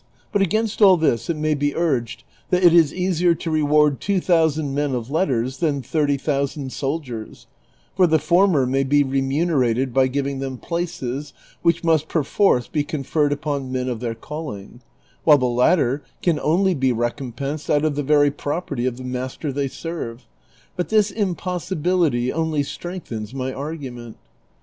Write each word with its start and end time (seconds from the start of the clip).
But 0.31 0.41
against 0.41 0.81
all 0.81 0.97
this 0.97 1.29
it 1.29 1.37
may 1.37 1.53
be 1.53 1.75
urged 1.75 2.23
that 2.49 2.63
it 2.63 2.73
is 2.73 2.91
easier 2.91 3.35
to 3.35 3.51
reward 3.51 4.01
two 4.01 4.19
thousand 4.19 4.73
men 4.73 4.95
of 4.95 5.11
letters 5.11 5.59
than 5.59 5.83
thirty 5.83 6.17
thousand 6.17 6.73
soldiers, 6.73 7.45
for 7.95 8.07
the 8.07 8.17
former 8.17 8.65
nuiy 8.65 8.89
be 8.89 9.03
remunerated 9.03 9.93
by 9.93 10.07
giving 10.07 10.39
them 10.39 10.57
jilaces, 10.57 11.33
which 11.61 11.83
must 11.83 12.07
perforce 12.07 12.67
be 12.67 12.83
conferred 12.83 13.31
upon 13.31 13.71
men 13.71 13.87
of 13.87 13.99
their 13.99 14.15
calling, 14.15 14.81
while 15.23 15.37
the 15.37 15.45
lat 15.45 15.77
ter 15.77 16.01
can 16.23 16.39
only 16.39 16.73
be 16.73 16.91
recompensed 16.91 17.69
out 17.69 17.85
of 17.85 17.93
the 17.93 18.03
ver}^ 18.03 18.31
pro[jerty 18.31 18.87
of 18.87 18.97
the 18.97 19.03
master 19.03 19.51
they 19.51 19.67
serve; 19.67 20.25
but 20.75 20.89
this 20.89 21.11
impossibility 21.11 22.33
only 22.33 22.63
strengthens 22.63 23.35
my 23.35 23.53
argument. 23.53 24.17